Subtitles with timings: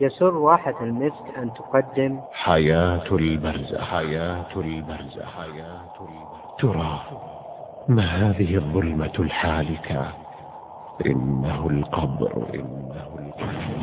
[0.00, 7.00] يسر واحة المسك أن تقدم حياة البرزة حياة البرزة حياة البرزة ترى
[7.88, 10.12] ما هذه الظلمة الحالكة؟
[11.06, 13.80] إنه القبر إنه القبر.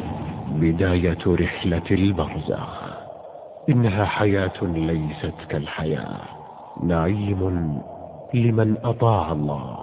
[0.49, 2.83] بداية رحلة البرزخ.
[3.69, 6.21] إنها حياة ليست كالحياة.
[6.83, 7.81] نعيم
[8.33, 9.77] لمن أطاع الله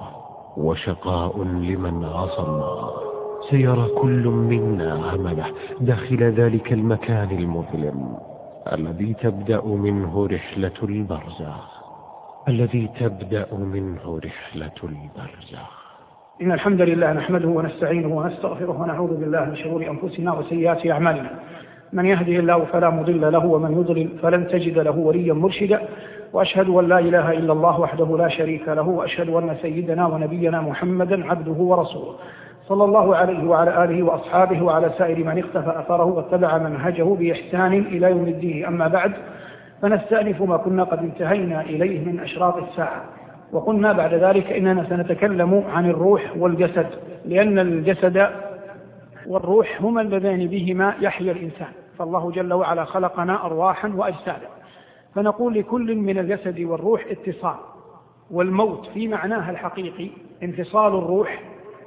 [0.57, 3.14] وشقاء لمن عصى الله.
[3.51, 5.47] سيرى كل منا عمله
[5.81, 8.17] داخل ذلك المكان المظلم.
[8.73, 11.85] الذي تبدأ منه رحلة البرزخ.
[12.49, 15.85] الذي تبدأ منه رحلة البرزخ.
[16.43, 21.31] إن الحمد لله نحمده ونستعينه ونستغفره ونعوذ بالله من شرور أنفسنا وسيئات أعمالنا.
[21.93, 25.89] من يهده الله فلا مضل له ومن يضلل فلن تجد له وليا مرشدا.
[26.33, 31.31] وأشهد أن لا إله إلا الله وحده لا شريك له وأشهد أن سيدنا ونبينا محمدا
[31.31, 32.15] عبده ورسوله.
[32.69, 38.11] صلى الله عليه وعلى آله وأصحابه وعلى سائر من اختفى أثره واتبع منهجه بإحسان إلى
[38.11, 38.65] يوم الدين.
[38.67, 39.13] أما بعد
[39.83, 43.05] فنستأنف ما كنا قد انتهينا إليه من أشراط الساعة.
[43.53, 46.87] وقلنا بعد ذلك إننا سنتكلم عن الروح والجسد
[47.25, 48.27] لأن الجسد
[49.27, 51.69] والروح هما اللذان بهما يحيا الإنسان.
[51.99, 54.49] فالله جل وعلا خلقنا أرواحا وأجسادا.
[55.15, 57.57] فنقول لكل من الجسد والروح اتصال
[58.31, 60.09] والموت في معناها الحقيقي
[60.43, 61.43] انفصال الروح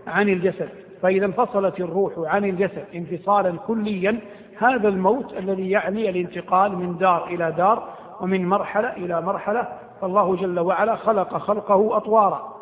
[0.07, 0.69] عن الجسد
[1.01, 4.19] فإذا انفصلت الروح عن الجسد انفصالا كليا
[4.57, 7.89] هذا الموت الذي يعني الانتقال من دار إلى دار
[8.21, 9.67] ومن مرحلة إلى مرحلة
[10.01, 12.57] فالله جل وعلا خلق خلقه أطوارا.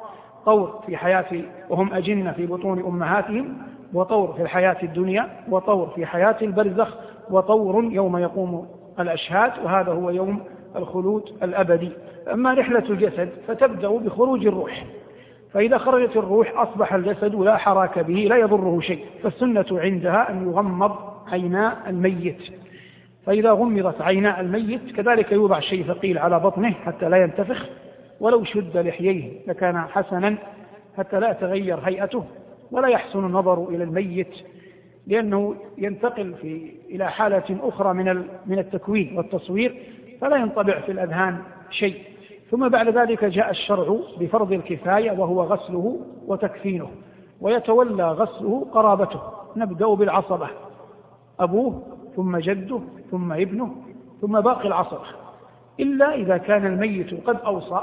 [0.45, 1.25] طور في حياة
[1.69, 3.57] وهم أجنة في بطون أمهاتهم
[3.93, 6.95] وطور في الحياة الدنيا وطور في حياة البرزخ
[7.29, 8.67] وطور يوم يقوم
[8.99, 10.39] الأشهاد وهذا هو يوم
[10.75, 11.91] الخلود الأبدي.
[12.33, 14.85] أما رحلة الجسد فتبدأ بخروج الروح.
[15.55, 19.05] فإذا خرجت الروح أصبح الجسد لا حراك به لا يضره شيء.
[19.23, 20.95] فالسنة عندها أن يغمض
[21.27, 22.41] عينا الميت.
[23.25, 27.65] فإذا غمضت عينا الميت كذلك يوضع شيء ثقيل على بطنه حتى لا ينتفخ.
[28.19, 30.35] ولو شد لحييه لكان حسنا
[30.97, 32.25] حتى لا تغير هيئته.
[32.71, 34.35] ولا يحسن النظر إلى الميت
[35.07, 39.75] لأنه ينتقل في إلى حالة أخرى من من التكوين والتصوير.
[40.21, 41.37] فلا ينطبع في الأذهان
[41.69, 41.95] شيء.
[42.51, 46.87] ثم بعد ذلك جاء الشرع بفرض الكفاية وهو غسله وتكفينه
[47.41, 49.19] ويتولى غسله قرابته
[49.55, 50.47] نبدأ بالعصبة
[51.39, 51.81] أبوه
[52.15, 52.79] ثم جده
[53.11, 53.75] ثم ابنه
[54.21, 55.05] ثم باقي العصبة.
[55.79, 57.81] إلا إذا كان الميت قد أوصى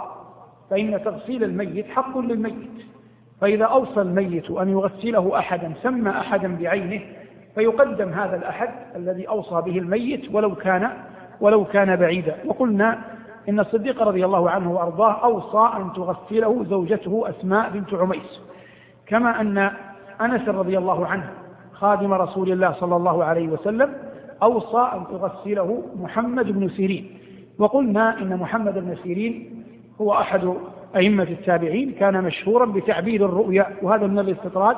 [0.70, 2.70] فإن تغسيل الميت حق للميت.
[3.40, 7.00] فإذا أوصى الميت أن يغسله أحدا سمى أحدا بعينه
[7.54, 10.90] فيقدم هذا الأحد الذي أوصى به الميت ولو كان
[11.40, 12.36] ولو كان بعيدا.
[12.46, 12.98] وقلنا
[13.48, 18.40] إن الصديق رضي الله عنه وأرضاه أوصى أن تغسله زوجته أسماء بنت عميس.
[19.06, 19.70] كما أن
[20.20, 21.30] أنس رضي الله عنه
[21.72, 23.94] خادم رسول الله صلى الله عليه وسلم
[24.42, 27.18] أوصى أن تغسله محمد بن سيرين.
[27.58, 29.64] وقلنا إن محمد بن سيرين
[30.00, 30.54] هو أحد
[30.96, 34.76] أئمة التابعين كان مشهورا بتعبير الرؤيا وهذا من الاستطراد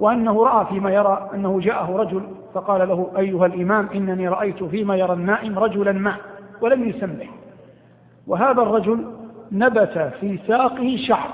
[0.00, 2.22] وأنه رأى فيما يرى أنه جاءه رجل
[2.54, 6.16] فقال له أيها الإمام إنني رأيت فيما يرى النائم رجلا ما
[6.60, 7.26] ولم يسمه.
[8.28, 9.06] وهذا الرجل
[9.52, 11.30] نبت في ساقه شعر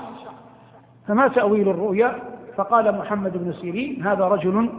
[1.07, 2.15] فما تأويل الرؤيا؟
[2.55, 4.69] فقال محمد بن سيرين هذا رجل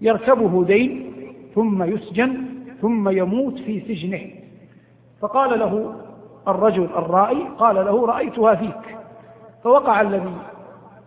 [0.00, 1.12] يركبه دين
[1.54, 2.44] ثم يسجن
[2.80, 4.20] ثم يموت في سجنه.
[5.20, 5.94] فقال له
[6.48, 8.96] الرجل الرائي قال له رأيتها فيك.
[9.64, 10.32] فوقع الذي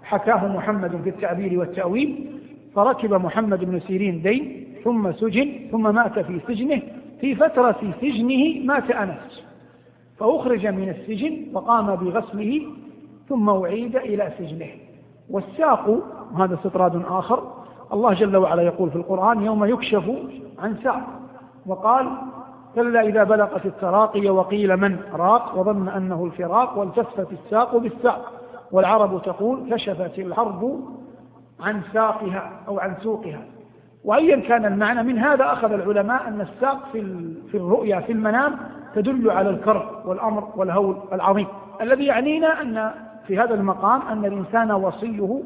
[0.04, 2.40] حكاه محمد في التعبير والتأويل
[2.76, 6.82] فركب محمد بن سيرين دين ثم سجن ثم مات في سجنه.
[7.22, 9.49] في فترة سجنه مات أنس.
[10.20, 12.62] فأخرج من السجن وقام بغسله
[13.30, 14.70] ثم أعيد إلى سجنه.
[15.30, 16.00] والساق
[16.34, 17.44] وهذا استطراد آخر
[17.94, 20.12] الله جل وعلا يقول في القرآن يوم يكشف
[20.60, 21.02] عن ساق
[21.66, 22.10] وقال
[22.76, 28.32] كلا إذا بلغت التراقي وقيل من؟ راق وظن أنه الفراق والتفت الساق بالساق
[28.72, 30.80] والعرب تقول كشفت الحرب
[31.60, 33.46] عن ساقها أو عن سوقها.
[34.04, 37.02] وأيا كان المعنى من هذا أخذ العلماء أن الساق في
[37.52, 38.56] في الرؤيا في المنام
[38.96, 41.48] تدل على الكرب والأمر والهول العظيم.
[41.82, 42.92] الذي يعنينا أن
[43.28, 45.42] في هذا المقام أن الإنسان وصيه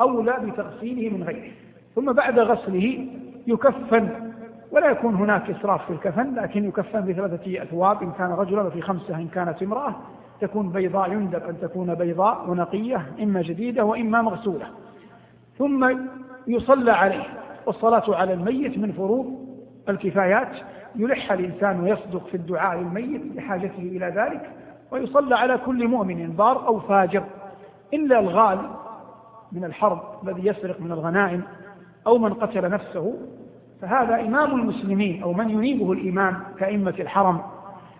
[0.00, 1.52] أولى بتغسيله من غيره.
[1.94, 3.08] ثم بعد غسله
[3.46, 4.08] يكفن
[4.70, 9.16] ولا يكون هناك إسراف في الكفن لكن يكفن بثلاثة أثواب إن كان رجلا وفي خمسة
[9.16, 9.94] إن كانت امرأة
[10.40, 14.66] تكون بيضاء يندب أن تكون بيضاء ونقية إما جديدة وإما مغسولة.
[15.58, 15.96] ثم
[16.46, 17.24] يصلى عليه.
[17.66, 19.46] والصلاة على الميت من فروض
[19.88, 20.48] الكفايات.
[20.96, 24.50] يلح الإنسان ويصدق في الدعاء للميت لحاجته إلى ذلك
[24.90, 27.22] ويصلى على كل مؤمن بار أو فاجر.
[27.94, 28.58] إلا الغال
[29.52, 31.42] من الحرب الذي يسرق من الغنائم
[32.06, 33.14] أو من قتل نفسه
[33.80, 37.40] فهذا إمام المسلمين أو من ينيبه الإمام كأئمة الحرم.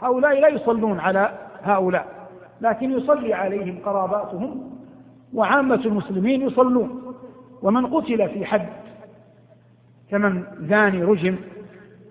[0.02, 1.30] هؤلاء لا يصلون على
[1.62, 2.06] هؤلاء
[2.60, 4.70] لكن يصلي عليهم قراباتهم
[5.34, 7.02] وعامة المسلمين يصلون.
[7.62, 8.66] ومن قتل في حد
[10.10, 11.36] كمن زاني رجم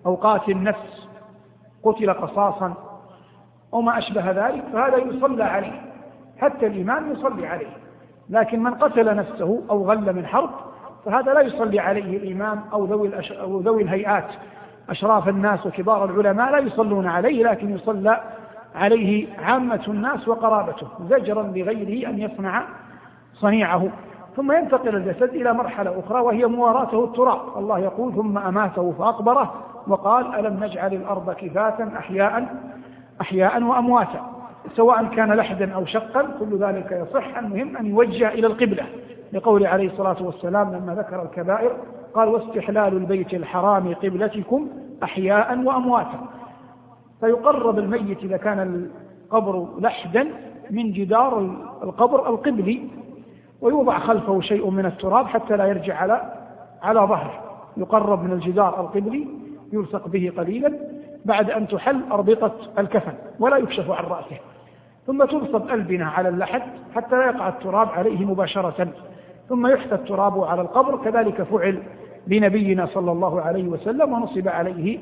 [0.06, 1.07] أو قاتل نفس
[1.83, 2.74] قتل قصاصا
[3.74, 5.81] أو ما أشبه ذلك فهذا يصلى عليه
[6.38, 7.68] حتى الإمام يصلي عليه.
[8.30, 10.50] لكن من قتل نفسه أو غل من حرب
[11.06, 13.31] فهذا لا يصلي عليه الإمام أو ذوي, الأش...
[13.31, 14.27] أو ذوي الهيئات.
[14.89, 18.21] أشراف الناس وكبار العلماء لا يصلون عليه لكن يصلى
[18.75, 22.63] عليه عامة الناس وقرابته زجرا لغيره أن يصنع
[23.33, 23.89] صنيعه.
[24.36, 27.40] ثم ينتقل الجسد إلى مرحلة أخرى وهي مواراته التراب.
[27.58, 29.54] الله يقول ثم أماته فأقبره
[29.88, 32.56] وقال ألم نجعل الأرض كفاتا أحياء
[33.22, 34.22] أحياء وأمواتا
[34.76, 37.38] سواء كان لحدا أو شقا كل ذلك يصح.
[37.38, 38.84] المهم أن يوجه إلى القبلة.
[39.34, 41.72] لقول عليه الصلاة والسلام لما ذكر الكبائر
[42.14, 44.68] قال واستحلال البيت الحرام قبلتكم
[45.04, 46.20] أحياء وأمواتا.
[47.20, 48.90] فيقرب الميت إذا كان
[49.26, 50.28] القبر لحدا
[50.72, 51.40] من جدار
[51.84, 52.88] القبر القبلي
[53.62, 56.34] ويوضع خلفه شيء من التراب حتى لا يرجع على
[56.81, 57.42] على ظهره.
[57.78, 59.28] يقرب من الجدار القبلي
[59.74, 60.74] يلصق به قليلا.
[61.25, 64.38] بعد أن تحل أربطة الكفن ولا يكشف عن رأسه.
[65.07, 66.62] ثم تنصب ألبنة على اللحد
[66.96, 68.88] حتى لا يقع التراب عليه مباشرة.
[69.50, 70.98] ثم يحثى التراب على القبر.
[71.04, 71.84] كذلك فعل
[72.28, 75.00] بنبينا صلى الله عليه وسلم ونصب عليه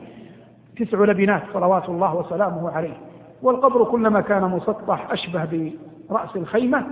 [0.77, 2.97] تسع لبنات صلوات الله وسلامه عليه.
[3.41, 5.71] والقبر كلما كان مسطح أشبه
[6.09, 6.85] برأس الخيمة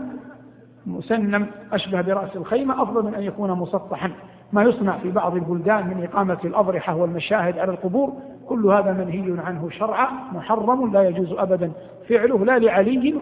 [0.86, 4.12] مسنم أشبه برأس الخيمة أفضل من أن يكون مسطحا.
[4.54, 8.14] ما يصنع في بعض البلدان من إقامة الأضرحة والمشاهد على القبور
[8.48, 11.72] كل هذا منهي عنه شرعا محرم لا يجوز أبدا
[12.10, 13.16] فعله لا لعلي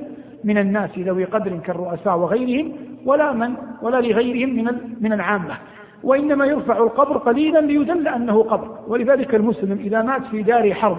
[0.44, 2.74] من الناس ذوي قدر كالرؤساء وغيرهم
[3.06, 4.72] ولا من ولا لغيرهم من
[5.02, 5.58] من العامة.
[6.04, 8.78] وإنما يرفع القبر قليلا ليدل أنه قبر.
[8.88, 10.98] ولذلك المسلم إذا مات في دار حرب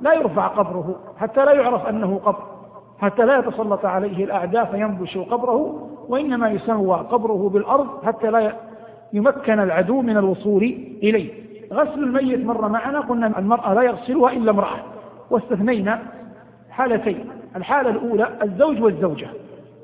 [0.00, 2.53] لا يرفع قبره حتى لا يعرف أنه قبر.
[2.98, 8.52] حتى لا يتسلط عليه الأعداء فينبشوا قبره وإنما يسوى قبره بالأرض حتى لا
[9.12, 10.62] يمكن العدو من الوصول
[11.02, 11.30] إليه.
[11.72, 14.78] غسل الميت مر معنا قلنا المرأة لا يغسلها إلا امرأة.
[15.30, 16.02] واستثنينا
[16.70, 17.24] حالتين
[17.56, 19.26] الحالة الأولى الزوج والزوجة.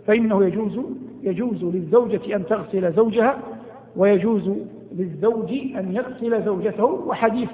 [0.07, 0.81] فإنه يجوز
[1.23, 3.37] يجوز للزوجة أن تغسل زوجها
[3.97, 4.51] ويجوز
[4.93, 6.85] للزوج أن يغسل زوجته.
[6.85, 7.49] وحديث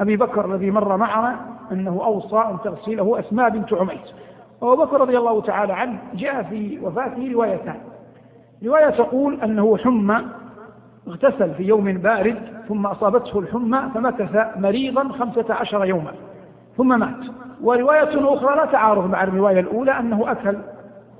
[0.00, 1.36] أبي بكر الذي مر معنا
[1.72, 4.14] أنه أوصى أن تغسله أسماء بنت عميس.
[4.60, 7.76] وأبو بكر رضي الله تعالى عنه جاء في وفاته روايتان.
[8.64, 10.24] رواية تقول أنه حمى
[11.08, 12.36] اغتسل في يوم بارد
[12.68, 16.12] ثم أصابته الحمى فمكث مريضا خمسة عشر يوما
[16.76, 17.26] ثم مات.
[17.62, 20.56] ورواية أخرى لا تعارض مع الرواية الأولى أنه أكل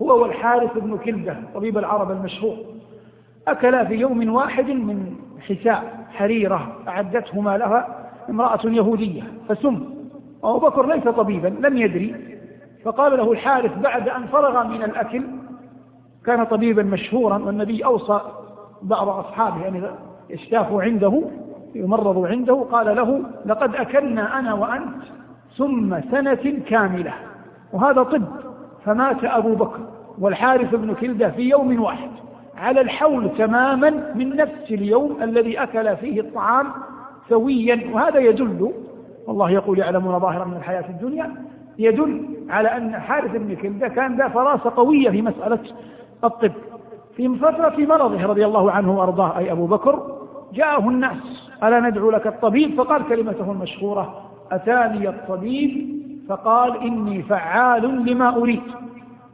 [0.02, 2.56] هو والحارث بن كلدة طبيب العرب المشهور.
[3.48, 9.84] أكلا في يوم واحد من حساء حريرة أعدتهما لها امرأة يهودية فسم.
[10.44, 12.35] أبو بكر ليس طبيبا لم يدري
[12.86, 15.22] فقال له الحارث بعد أن فرغ من الأكل
[16.26, 18.20] كان طبيبا مشهورا والنبي أوصى
[18.82, 19.82] بعض أصحابه يعني
[20.30, 21.22] يشتاف عنده
[21.74, 25.02] يمرض عنده قال له لقد أكلنا أنا وأنت
[25.56, 27.14] ثم سنة كاملة
[27.72, 28.22] وهذا طب
[28.84, 29.80] فمات أبو بكر
[30.18, 32.10] والحارث بن كلدة في يوم واحد
[32.56, 36.66] على الحول تماما من نفس اليوم الذي أكل فيه الطعام
[37.28, 38.72] سويا وهذا يدل
[39.26, 41.34] والله يقول يعلمون ظاهرا من الحياة الدنيا
[41.78, 45.58] يدل على أن حارث بن كلدة كان ذا فراسة قوية في مسألة
[46.24, 46.52] الطب.
[47.16, 50.16] في فترة مرضه رضي الله عنه وأرضاه أي أبو بكر
[50.52, 54.20] جاءه الناس ألا ندعو لك الطبيب؟ فقال كلمته المشهورة
[54.52, 55.96] أتاني الطبيب؟
[56.28, 58.62] فقال إني فعال لما أريد.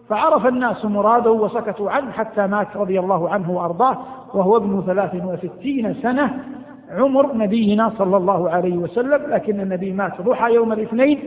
[0.09, 3.99] فعرف الناس مراده وسكتوا عنه حتى مات رضي الله عنه وأرضاه
[4.35, 6.45] وهو ابن ثلاث وستين سنة
[6.93, 11.19] عمر نبينا صلى الله عليه وسلم لكن النبي مات ضحى يوم الاثنين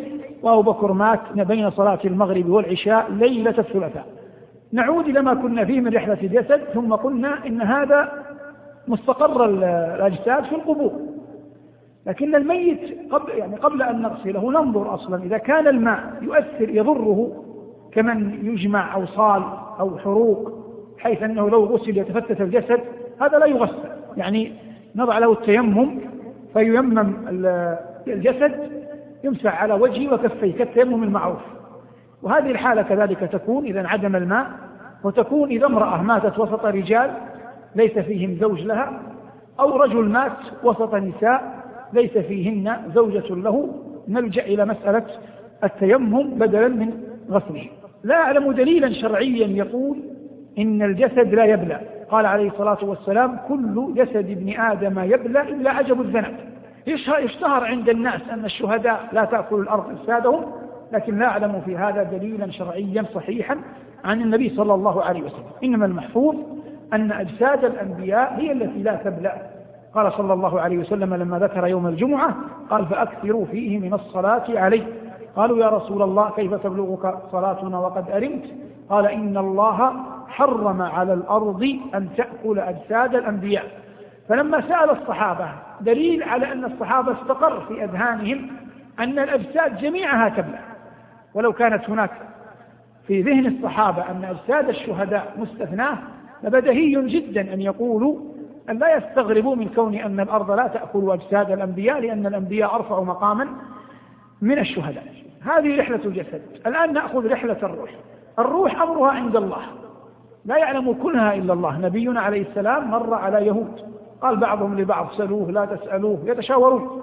[0.43, 4.05] وأبو بكر مات بين صلاة المغرب والعشاء ليلة الثلاثاء.
[4.74, 8.12] نعود إلى ما كنا فيه من رحلة الجسد ثم قلنا إن هذا
[8.88, 10.91] مستقر الأجساد في القبور.
[12.05, 17.43] لكن الميت قبل يعني قبل أن نغسله ننظر أصلا إذا كان الماء يؤثر يضره
[17.91, 19.43] كمن يجمع أو صال
[19.79, 20.51] أو حروق
[20.98, 22.79] حيث أنه لو غسل يتفتت الجسد
[23.22, 23.89] هذا لا يغسل.
[24.17, 24.51] يعني
[24.95, 25.99] نضع له التيمم
[26.53, 27.13] فييمم
[28.07, 28.51] الجسد
[29.23, 31.41] يمسح على وجهه وكفيه كالتيمم المعروف.
[32.23, 34.47] وهذه الحالة كذلك تكون إذا انعدم الماء
[35.03, 37.11] وتكون إذا امرأة ماتت وسط رجال
[37.75, 39.01] ليس فيهم زوج لها
[39.59, 43.69] أو رجل مات وسط نساء ليس فيهن زوجة له.
[44.07, 45.05] نلجأ إلى مسألة
[45.63, 46.93] التيمم بدلا من
[47.29, 47.67] غسله.
[48.03, 49.97] لا أعلم دليلا شرعيا يقول
[50.57, 51.79] إن الجسد لا يبلى.
[52.09, 56.35] قال عليه الصلاة والسلام كل جسد ابن آدم يبلى إلا عجب الذنب.
[56.88, 60.43] يشتهر عند الناس؟ أن الشهداء لا تأكل الأرض أجسادهم
[60.91, 63.57] لكن لا أعلم في هذا دليلا شرعيا صحيحا
[64.05, 65.45] عن النبي صلى الله عليه وسلم.
[65.63, 66.35] إنما المحفوظ
[66.93, 69.35] أن أجساد الأنبياء هي التي لا تبلأ.
[69.93, 72.35] قال صلى الله عليه وسلم لما ذكر يوم الجمعة
[72.69, 74.83] قال فأكثروا فيه من الصلاة عليه.
[75.35, 78.43] قالوا يا رسول الله كيف تبلغك صلاتنا وقد أرمت؟
[78.89, 79.93] قال إن الله
[80.27, 81.63] حرم على الأرض
[81.95, 83.65] أن تأكل أجساد الأنبياء.
[84.29, 85.49] فلما سأل الصحابة
[85.81, 88.47] دليل على أن الصحابة استقر في أذهانهم
[88.99, 90.59] أن الأجساد جميعها تبلع
[91.33, 92.11] ولو كانت هناك
[93.07, 95.97] في ذهن الصحابة أن أجساد الشهداء مستثناة
[96.43, 98.19] لبدهي جدا أن يقولوا
[98.69, 103.47] أن لا يستغربوا من كون أن الأرض لا تأكل أجساد الأنبياء لأن الأنبياء أرفع مقاما
[104.41, 105.25] من الشهداء.
[105.45, 106.41] هذه رحلة الجسد.
[106.67, 107.89] الآن نأخذ رحلة الروح.
[108.39, 109.61] الروح أمرها عند الله.
[110.45, 111.77] لا يعلم كلها إلا الله.
[111.77, 113.81] نبينا عليه السلام مر على يهود.
[114.21, 116.19] قال بعضهم لبعض سألوه لا تسألوه.
[116.25, 117.01] يتشاورون.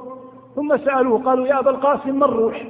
[0.57, 2.63] ثم سألوه قالوا يا أبا القاسم ما الروح؟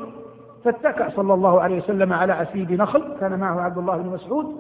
[0.65, 4.57] فاتكى صلى الله عليه وسلم على عسيد نخل كان معه عبد الله بن مسعود.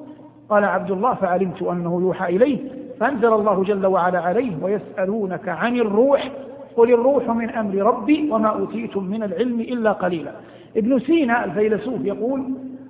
[0.48, 2.58] قال عبد الله فعلمت أنه يوحى إليه.
[3.00, 6.30] فأنزل الله جل وعلا عليه ويسألونك عن الروح
[6.76, 10.32] قل الروح من أمر ربي وما أوتيتم من العلم إلا قليلا.
[10.76, 12.44] ابن سينا الفيلسوف يقول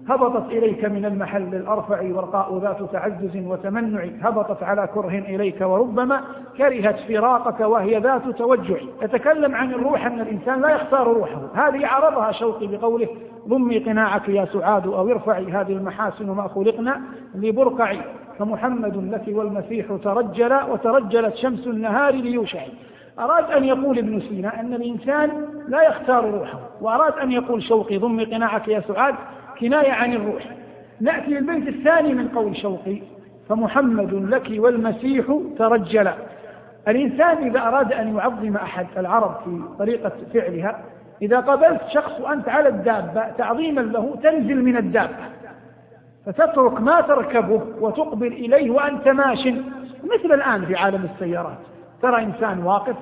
[0.08, 4.04] هبطت إليك من المحل الأرفع ورقاء ذات تعزز وتمنع.
[4.22, 6.20] هبطت على كره إليك وربما
[6.56, 8.76] كرهت فراقك وهي ذات توجع.
[9.02, 11.40] يتكلم عن الروح أن الإنسان لا يختار روحه.
[11.54, 13.08] هذه عرضها شوقي بقوله
[13.48, 17.00] ضمي قناعك يا سعاد أو ارفعي هذه المحاسن ما خلقنا
[17.34, 17.98] لبرقعي
[18.38, 22.68] فمحمد لك والمسيح ترجل وترجلت شمس النهار ليوشعي
[23.24, 25.30] أراد أن يقول ابن سينا أن الإنسان
[25.68, 29.14] لا يختار روحه وأراد أن يقول شوقي ضم قناعك يا سعاد
[29.60, 30.42] كناية عن الروح.
[31.00, 33.02] نأتي للبيت الثاني من قول شوقي
[33.48, 36.14] فمحمد لك والمسيح ترجلا.
[36.88, 40.82] الإنسان إذا أراد أن يعظم أحد العرب في طريقة فعلها
[41.22, 45.16] إذا قابلت شخص وأنت على الدابة تعظيما له تنزل من الدابة.
[46.26, 49.46] فتترك ما تركبه وتقبل إليه وأنت ماش.
[50.04, 51.58] مثل الآن في عالم السيارات
[52.02, 52.96] ترى إنسان واقف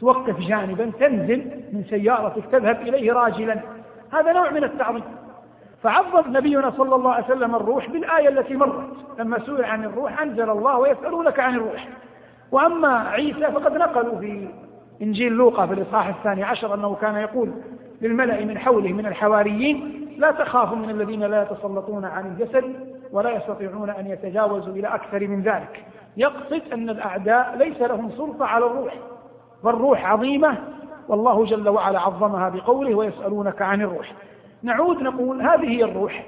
[0.00, 3.60] توقف جانبا تنزل من سيارتك تذهب إليه راجلا.
[4.12, 5.02] هذا نوع من التعظيم.
[5.82, 8.88] فعظم نبينا صلى الله عليه وسلم الروح بالآية التي مرت.
[9.18, 11.88] لما سئل عن الروح أنزل الله ويسألونك عن الروح.
[12.52, 14.48] وأما عيسى فقد نقلوا في
[15.02, 17.52] إنجيل لوقا في الإصحاح الثاني عشر أنه كان يقول
[18.02, 23.90] للملأ من حوله من الحواريين لا تخافوا من الذين لا يتسلطون عن الجسد ولا يستطيعون
[23.90, 25.84] أن يتجاوزوا إلى أكثر من ذلك.
[26.16, 28.94] يقصد أن الأعداء ليس لهم سلطة على الروح.
[29.64, 30.58] فالروح عظيمة
[31.08, 34.12] والله جل وعلا عظمها بقوله ويسألونك عن الروح.
[34.62, 36.26] نعود نقول هذه هي الروح.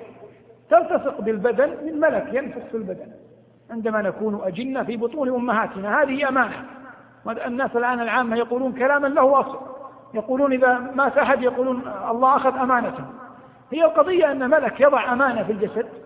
[0.71, 3.07] تلتصق بالبدن من ملك ينفخ في البدن.
[3.71, 6.65] عندما نكون أجنة في بطون أمهاتنا هذه أمانة.
[7.47, 9.59] الناس الآن العامة يقولون كلاما له أصل.
[10.15, 13.05] يقولون إذا مات أحد يقولون الله أخذ أمانته.
[13.73, 16.02] هي القضية أن ملك يضع أمانة في الجسد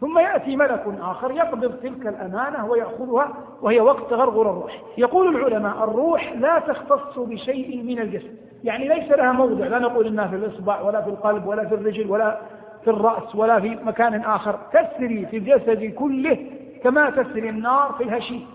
[0.00, 4.82] ثم يأتي ملك آخر يقبض تلك الأمانة ويأخذها وهي وقت تغرغر الروح.
[4.98, 10.26] يقول العلماء الروح لا تختص بشيء من الجسد يعني ليس لها موضع لا نقول إنها
[10.26, 12.40] في الإصبع ولا في القلب ولا في الرجل ولا
[12.84, 14.58] في الرأس ولا في مكان آخر.
[14.72, 16.46] تسري في الجسد كله
[16.82, 18.46] كما تسري النار في الهشيم.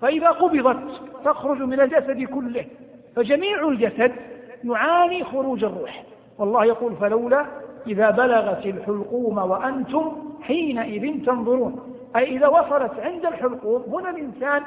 [0.00, 2.66] فإذا قبضت تخرج من الجسد كله.
[3.16, 4.12] فجميع الجسد
[4.64, 6.04] يعاني خروج الروح.
[6.38, 7.46] والله يقول فلولا
[7.86, 11.94] إذا بلغت الحلقوم وأنتم حينئذ تنظرون.
[12.16, 14.62] أي إذا وصلت عند الحلقوم هنا الإنسان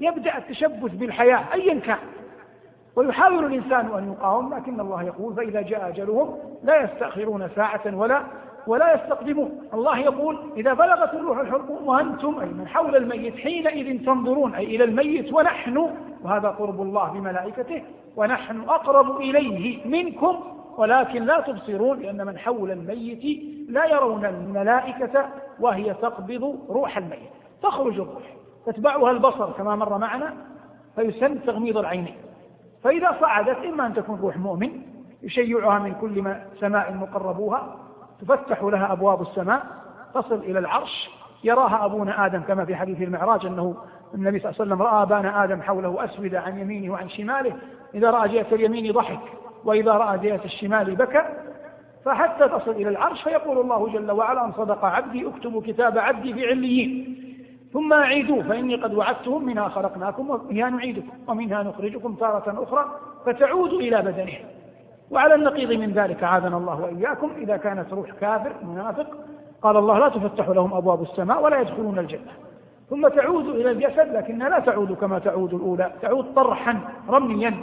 [0.00, 1.98] يبدأ التشبث بالحياة أيا كان.
[2.96, 8.22] ويحاول الإنسان أن يقاوم لكن الله يقول فإذا جاء أجلهم لا يستأخرون ساعة ولا
[8.66, 9.50] ولا يستقدمون.
[9.74, 14.84] الله يقول إذا بلغت الروح الحلقوم وأنتم أي من حول الميت حينئذ تنظرون أي إلى
[14.84, 15.90] الميت ونحن
[16.24, 17.82] وهذا قرب الله بملائكته
[18.16, 20.36] ونحن أقرب إليه منكم
[20.76, 25.28] ولكن لا تبصرون لأن من حول الميت لا يرون الملائكة
[25.60, 27.30] وهي تقبض روح الميت.
[27.62, 30.34] تخرج الروح تتبعها البصر كما مر معنا
[30.96, 32.16] فيسن تغميض العينين
[32.84, 34.82] فإذا صعدت إما أن تكون روح مؤمن
[35.22, 37.76] يشيعها من كل ما سماء مقربوها
[38.20, 39.66] تفتح لها أبواب السماء
[40.14, 41.10] تصل إلى العرش
[41.44, 43.76] يراها أبونا آدم كما في حديث المعراج أنه
[44.14, 47.56] النبي صلى الله عليه وسلم رأى أبانا آدم حوله أسودة عن يمينه وعن شماله
[47.94, 49.20] إذا رأى جهة اليمين ضحك.
[49.66, 51.22] وإذا رأى جهة الشمال بكى
[52.04, 56.46] فحتى تصل إلى العرش فيقول الله جل وعلا أن صدق عبدي اكتبوا كتاب عبدي في
[56.46, 57.16] عليين.
[57.72, 62.84] ثم أعيدوه فإني قد وعدتهم منها خلقناكم ومنها نعيدكم ومنها نخرجكم تارة أخرى
[63.26, 64.32] فتعود إلى بدنه
[65.10, 69.06] وعلى النقيض من ذلك عاذنا الله وإياكم إذا كانت روح كافر منافق
[69.62, 72.32] قال الله لا تفتح لهم أبواب السماء ولا يدخلون الجنة.
[72.90, 77.54] ثم تعود إلى الجسد لكنها لا تعود كما تعود الأولى تعود طرحا رميا.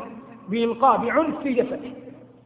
[0.49, 1.91] بإلقاء بعنف في جسده.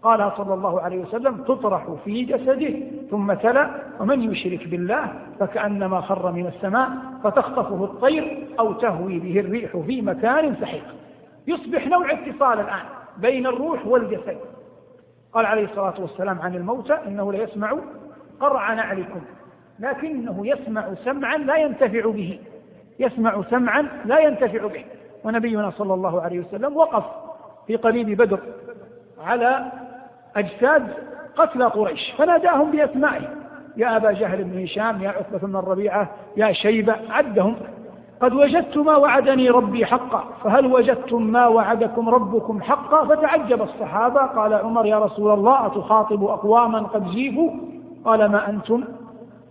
[0.03, 2.73] قال صلى الله عليه وسلم تطرح في جسده
[3.11, 6.89] ثم تلا ومن يشرك بالله فكأنما خر من السماء
[7.23, 10.83] فتخطفه الطير أو تهوي به الريح في مكان سحيق.
[11.47, 12.85] يصبح نوع اتصال الآن
[13.17, 14.37] بين الروح والجسد.
[15.33, 17.77] قال عليه الصلاة والسلام عن الموتى إنه ليسمع
[18.39, 19.21] قرع نعلكم
[19.79, 22.39] لكنه يسمع سمعا لا ينتفع به.
[22.99, 24.85] يسمع سمعا لا ينتفع به.
[25.23, 27.03] ونبينا صلى الله عليه وسلم وقف
[27.67, 28.39] في قليل بدر
[29.23, 29.71] على
[30.35, 30.87] أجساد
[31.37, 32.13] قتلى قريش.
[32.17, 33.29] فناداهم بأسمائهم
[33.77, 37.55] يا أبا جهل بن هشام يا عتبة بن الربيعة يا شيبة عدهم.
[38.21, 44.53] قد وجدت ما وعدني ربي حقا فهل وجدتم ما وعدكم ربكم حقا؟ فتعجب الصحابة قال
[44.53, 47.51] عمر يا رسول الله أتخاطب أقواما قد جيفوا
[48.05, 48.83] قال ما أنتم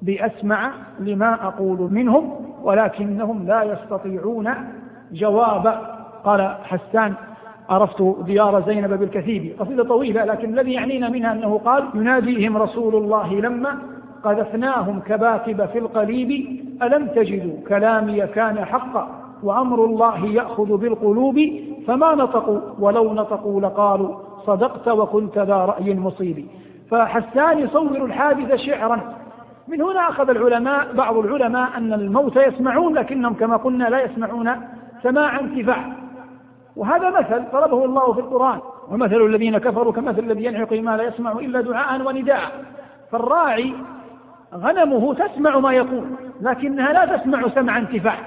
[0.02, 4.54] بأسمع لما أقول منهم ولكنهم لا يستطيعون
[5.12, 7.14] جوابا قال حسان
[7.68, 9.56] عرفت ديار زينب بالكثيب.
[9.58, 13.78] قصيدة طويلة لكن الذي يعنينا منها أنه قال يناديهم رسول الله لما
[14.24, 16.30] قذفناهم كباكب في القليب
[16.82, 19.08] ألم تجدوا كلامي كان حقا
[19.42, 21.40] وأمر الله يأخذ بالقلوب
[21.86, 24.14] فما نطقوا ولو نطقوا لقالوا
[24.46, 26.46] صدقت وكنت ذا رأي مصيب.
[26.90, 29.14] فحسان يصور الحادث شعرا.
[29.68, 34.50] من هنا أخذ العلماء بعض العلماء أن الموت يسمعون لكنهم كما قلنا لا يسمعون
[35.02, 36.05] سماع انتفاع.
[36.76, 38.58] وهذا مثل ضربه الله في القرآن.
[38.90, 42.64] ومثل الذين كفروا كمثل الذي ينعق ما لا يسمع إلا دعاء ونداء.
[43.12, 43.74] فالراعي
[44.54, 46.04] غنمه تسمع ما يقول
[46.40, 48.18] لكنها لا تسمع سمع انتفاع.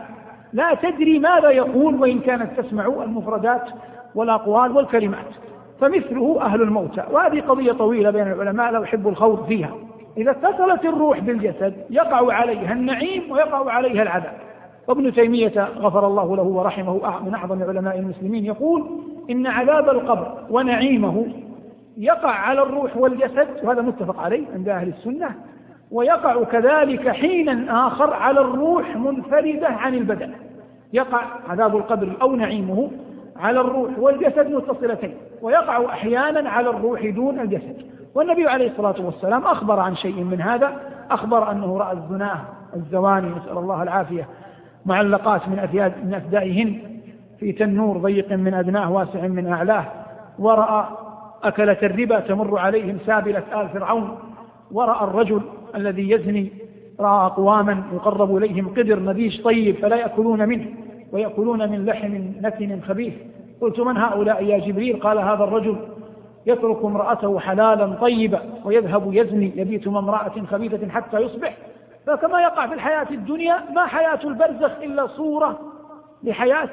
[0.54, 3.70] لا تدري ماذا يقول وإن كانت تسمع المفردات
[4.16, 5.28] والأقوال والكلمات.
[5.82, 7.04] فمثله أهل الموتى.
[7.12, 9.72] وهذه قضية طويلة بين العلماء لا أحب الخوض فيها.
[10.18, 14.49] إذا اتصلت الروح بالجسد يقع عليها النعيم ويقع عليها العذاب.
[14.90, 18.86] وابن تيمية غفر الله له ورحمه من أعظم علماء المسلمين يقول
[19.30, 21.26] إن عذاب القبر ونعيمه
[21.98, 25.30] يقع على الروح والجسد وهذا متفق عليه عند أهل السنة
[25.92, 30.32] ويقع كذلك حينا آخر على الروح منفردة عن البدن.
[30.94, 32.92] يقع عذاب القبر أو نعيمه
[33.38, 37.76] على الروح والجسد متصلتين ويقع أحيانا على الروح دون الجسد.
[38.16, 42.40] والنبي عليه الصلاة والسلام أخبر عن شيء من هذا أخبر أنه رأى الزناه
[42.76, 44.28] الزواني نسأل الله العافية
[44.86, 46.80] معلقات من أفياد من أفدائهن
[47.40, 49.86] في تنور ضيق من أدناه واسع من أعلاه
[50.40, 50.86] ورأى
[51.44, 54.18] أكلة الربا تمر عليهم سابلة آل فرعون
[54.72, 55.42] ورأى الرجل
[55.76, 56.52] الذي يزني
[57.00, 60.66] رأى أقواما يقرب إليهم قدر نبيش طيب فلا يأكلون منه
[61.12, 63.14] ويأكلون من لحم نتن خبيث.
[63.62, 65.76] قلت من هؤلاء يا جبريل؟ قال هذا الرجل
[66.46, 71.58] يترك امرأته حلالا طيبا ويذهب يزني يبيت مع امرأة خبيثة حتى يصبح.
[72.08, 75.60] فكما يقع في الحياة الدنيا ما حياة البرزخ إلا صورة
[76.24, 76.70] لحياة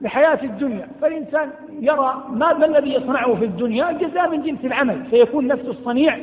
[0.00, 0.88] لحياة الدنيا.
[1.00, 5.06] فالإنسان يرى ما الذي يصنعه في الدنيا؟ الجزاء من جنس العمل.
[5.10, 6.18] سيكون نفس الصنيع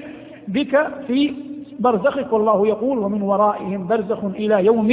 [0.48, 1.34] بك في
[1.80, 4.92] برزخك والله يقول ومن ورائهم برزخ إلى يوم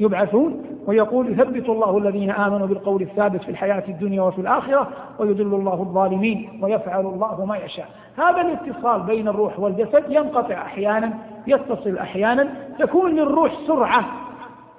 [0.00, 0.64] يبعثون.
[0.88, 6.60] ويقول يثبت الله الذين آمنوا بالقول الثابت في الحياة الدنيا وفي الآخرة ويذل الله الظالمين
[6.62, 7.88] ويفعل الله ما يشاء.
[8.16, 11.12] هذا الاتصال بين الروح والجسد ينقطع أحيانا
[11.46, 12.48] يتصل أحيانا
[12.78, 14.04] تكون للروح سرعة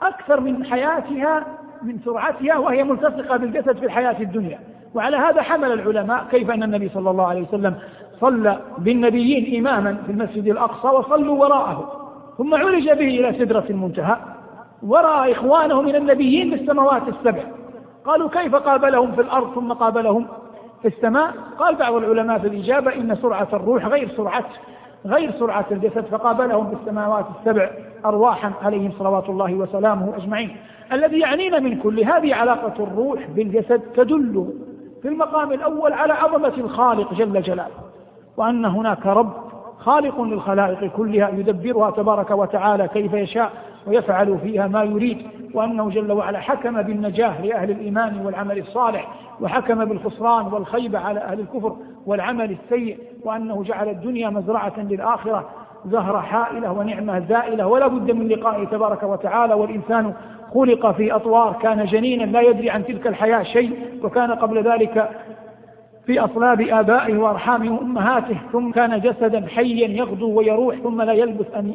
[0.01, 1.45] أكثر من حياتها
[1.83, 4.59] من سرعتها وهي ملتصقة بالجسد في الحياة الدنيا.
[4.95, 7.75] وعلى هذا حمل العلماء كيف أن النبي صلى الله عليه وسلم
[8.21, 11.91] صلى بالنبيين إماما في المسجد الأقصى وصلوا وراءه
[12.37, 14.17] ثم عرج به إلى سدرة المنتهى.
[14.83, 17.43] ورأى إخوانه من النبيين بالسماوات السبع.
[18.05, 20.27] قالوا كيف قابلهم في الأرض ثم قابلهم
[20.81, 24.45] في السماء؟ قال بعض العلماء في الإجابة إن سرعة الروح غير سرعة
[25.05, 27.69] غير سرعة الجسد فقابلهم بالسماوات السبع
[28.05, 30.57] أرواحا عليهم صلوات الله وسلامه أجمعين.
[30.91, 34.53] الذي يعنينا من كل هذه علاقة الروح بالجسد تدل
[35.01, 37.89] في المقام الأول على عظمة الخالق جل جلاله
[38.37, 39.48] وأن هناك رب
[39.79, 43.51] خالق للخلائق كلها يدبرها تبارك وتعالى كيف يشاء
[43.87, 45.17] ويفعل فيها ما يريد
[45.53, 49.07] وأنه جل وعلا حكم بالنجاة لأهل الإيمان والعمل الصالح
[49.41, 55.49] وحكم بالخسران والخيبة على أهل الكفر والعمل السيء وأنه جعل الدنيا مزرعة للآخرة
[55.85, 60.13] زهرة حائلة ونعمة زائلة ولا بد من لقائه تبارك وتعالى والإنسان
[60.53, 65.09] خلق في أطوار كان جنينا لا يدري عن تلك الحياة شيء وكان قبل ذلك
[66.09, 71.73] في أصلاب آبائه وأرحام أمهاته ثم كان جسدا حيا يغدو ويروح ثم لا يلبث أن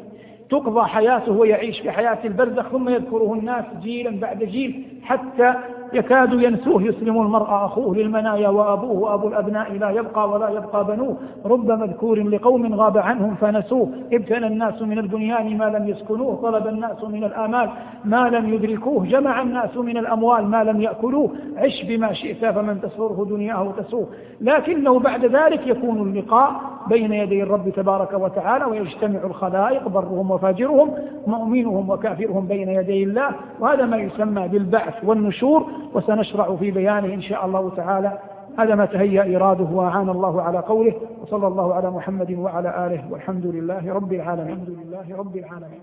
[0.51, 5.55] تقضى حياته ويعيش في حياة البرزخ ثم يذكره الناس جيلا بعد جيل حتى
[5.95, 11.17] يكاد ينسوه يسلم المرء أخوه للمنايا وأبوه وأبو الأبناء لا يبقى ولا يبقى بنوه.
[11.47, 13.89] رب مذكور لقوم غاب عنهم فنسوه.
[14.13, 17.71] ابتنى الناس من البنيان ما لم يسكنوه طلب الناس من الآمال
[18.05, 19.07] ما لم يدركوه.
[19.07, 21.31] جمع الناس من الأموال ما لم يأكلوه.
[21.57, 24.07] عش بما شئت فمن تسره دنياه تسوه.
[24.41, 30.91] لكنه بعد ذلك يكون اللقاء بين يدي الرب تبارك وتعالى ويجتمع الخلائق برهم وفاجرهم
[31.27, 33.31] مؤمنهم وكافرهم بين يدي الله.
[33.61, 35.67] وهذا ما يسمى بالبعث والنشور.
[35.95, 38.19] وسنشرع في بيانه إن شاء الله تعالى.
[38.59, 43.47] هذا ما تهيأ إراده وأعان الله على قوله وصلى الله على محمد وعلى آله والحمد
[43.47, 44.53] لله رب العالمين.
[44.53, 45.81] الحمد لله رب العالمين.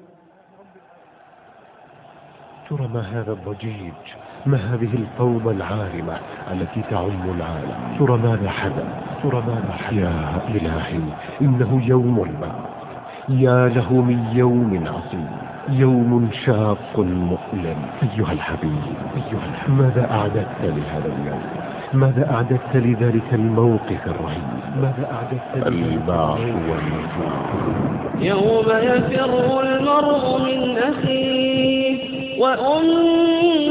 [2.69, 3.93] ترى ما هذا الضجيج؟
[4.45, 6.17] ما هذه الفوضى العارمة
[6.51, 8.85] التي تعم العالم؟ ترى ماذا حدث؟
[9.23, 11.01] ترى ماذا حدث؟ يا إلهي
[11.41, 12.81] إنه يوم البعث.
[13.29, 15.27] يا له من يوم عصيب
[15.79, 17.77] يوم شاق مؤلم.
[18.03, 18.81] أيها الحبيب
[19.15, 21.41] أيها الحبيب ماذا أعددت لهذا اليوم؟
[21.93, 24.43] ماذا أعددت لذلك الموقف الرهيب؟
[24.81, 27.31] ماذا أعددت البعث والنشور
[28.19, 31.97] يوم يفر المرء من أخيه
[32.41, 33.62] وأمه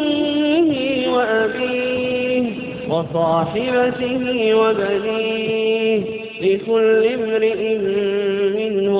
[1.15, 2.51] وأبيه
[2.89, 6.01] وصاحبته وبنيه
[6.43, 7.79] لكل امرئ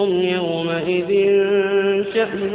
[0.01, 1.09] منهم يومئذ
[2.15, 2.55] شأن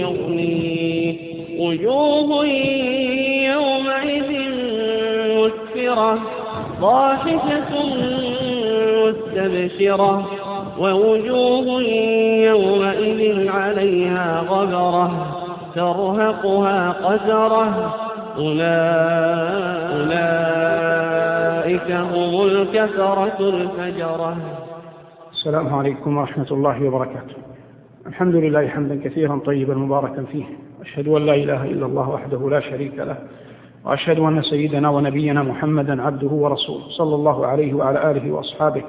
[0.00, 1.14] يغنيه
[1.58, 2.46] وجوه
[3.44, 4.30] يومئذ
[5.38, 6.18] مسفرة
[6.80, 7.70] ضاحكة
[9.04, 10.30] مستبشرة.
[10.78, 11.82] ووجوه
[12.42, 15.10] يومئذ عليها غبرة
[15.74, 17.94] ترهقها قدرة
[18.38, 18.70] أولئك
[21.92, 24.36] هم الكفرة الفجرة.
[25.44, 27.34] السلام عليكم ورحمة الله وبركاته.
[28.06, 30.44] الحمد لله حمدا كثيرا طيبا مباركا فيه.
[30.80, 33.16] أشهد أن لا إله إلا الله وحده لا شريك له.
[33.84, 38.82] وأشهد أن سيدنا ونبينا محمدا عبده ورسوله صلى الله عليه وعلى آله وأصحابه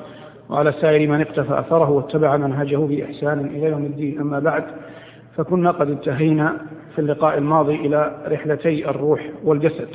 [0.49, 4.19] وعلى سائر من اقتفى أثره واتبع منهجه بإحسان إلى يوم الدين.
[4.19, 4.63] أما بعد
[5.37, 6.57] فكنا قد انتهينا
[6.95, 9.89] في اللقاء الماضي إلى رحلتي الروح والجسد.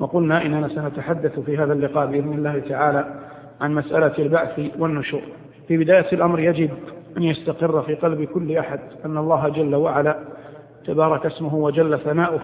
[0.00, 3.20] وقلنا إننا سنتحدث في هذا اللقاء بإذن الله تعالى
[3.60, 5.22] عن مسألة البعث والنشور.
[5.68, 6.70] في بداية الأمر يجب
[7.16, 10.18] أن يستقر في قلب كل أحد أن الله جل وعلا
[10.86, 12.40] تبارك اسمه وجل ثناؤه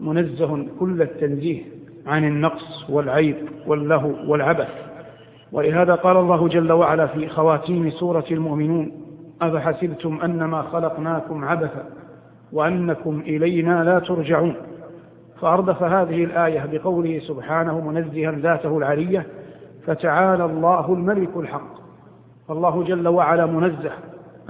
[0.00, 1.62] منزه كل التنزيه
[2.06, 3.36] عن النقص والعيب
[3.66, 4.68] واللهو والعبث.
[5.52, 8.92] ولهذا قال الله جل وعلا في خواتيم سورة المؤمنون
[9.42, 11.84] أفحسبتم أنما خلقناكم عبثا
[12.52, 14.54] وأنكم إلينا لا ترجعون؟
[15.40, 19.26] فأردف هذه الآية بقوله سبحانه منزها ذاته العلية
[19.86, 21.83] فتعالى الله الملك الحق.
[22.48, 23.92] فالله جل وعلا منزه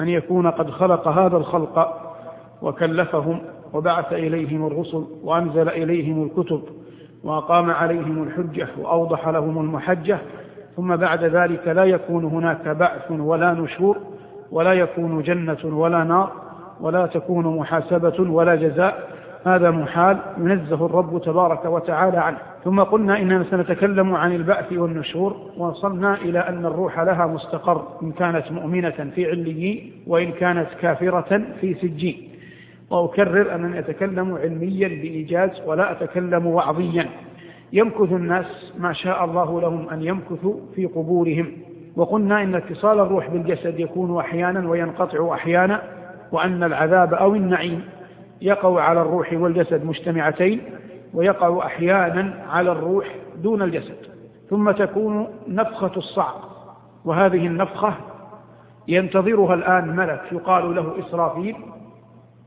[0.00, 2.00] أن يكون قد خلق هذا الخلق
[2.62, 3.40] وكلفهم
[3.72, 6.62] وبعث إليهم الرسل وأنزل إليهم الكتب
[7.24, 10.18] وأقام عليهم الحجة وأوضح لهم المحجة
[10.76, 13.98] ثم بعد ذلك لا يكون هناك بعث ولا نشور
[14.50, 16.33] ولا يكون جنة ولا نار
[16.80, 19.09] ولا تكون محاسبة ولا جزاء.
[19.46, 22.38] هذا محال ينزه الرب تبارك وتعالى عنه.
[22.64, 28.53] ثم قلنا إننا سنتكلم عن البعث والنشور وصلنا إلى أن الروح لها مستقر إن كانت
[28.53, 32.29] مؤمنة في عليين وإن كانت كافرة في سجين
[32.90, 37.07] وأكرر أنني أتكلم علميا بإيجاز ولا أتكلم وعظيا.
[37.72, 41.53] يمكث الناس ما شاء الله لهم أن يمكثوا في قبورهم.
[41.96, 45.83] وقلنا إن اتصال الروح بالجسد يكون أحيانا وينقطع أحيانا
[46.33, 47.83] وأن العذاب أو النعيم
[48.42, 50.61] يقع على الروح والجسد مجتمعتين.
[51.14, 53.96] ويقع أحيانا على الروح دون الجسد
[54.50, 56.50] ثم تكون نفخة الصعق
[57.05, 57.94] وهذه النفخة
[58.88, 61.57] ينتظرها الآن ملك يقال له إسرافيل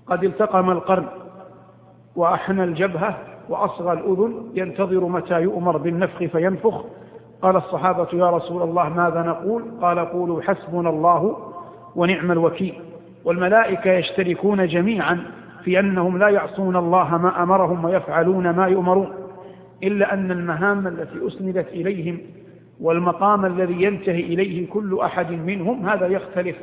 [0.07, 1.05] قد التقم القرن
[2.15, 3.17] وأحنى الجبهة
[3.49, 6.83] وأصغى الأذن ينتظر متى يؤمر بالنفخ فينفخ
[7.41, 11.37] قال الصحابة يا رسول الله ماذا نقول؟ قال قولوا حسبنا الله
[11.95, 12.81] ونعم الوكيل
[13.25, 15.23] والملائكة يشتركون جميعا
[15.67, 19.13] في أنهم لا يعصون الله ما أمرهم ويفعلون ما يؤمرون
[19.83, 22.17] إلا أن المهام التي أسندت إليهم
[22.81, 26.55] والمقام الذي ينتهي إليه كل أحد منهم هذا يختلف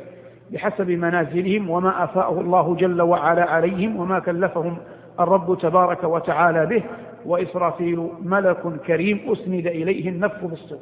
[0.51, 4.77] بحسب منازلهم وما أفاءه الله جل وعلا عليهم وما كلفهم
[5.19, 6.83] الرب تبارك وتعالى به
[7.25, 10.79] وإسرافيل ملك كريم أسند إليه النفخ بالصور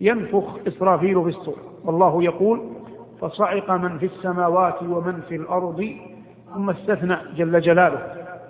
[0.00, 2.60] ينفخ إسرافيل بالصور والله يقول
[3.20, 5.88] فصعق من في السماوات ومن في الأرض
[6.54, 7.98] ثم استثنى جل جلاله.